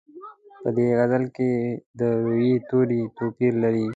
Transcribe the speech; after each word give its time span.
په 0.63 0.69
دې 0.77 0.87
غزل 0.99 1.23
کې 1.35 1.51
د 1.99 2.01
روي 2.25 2.53
توري 2.69 3.01
توپیر 3.17 3.53
لري. 3.63 3.87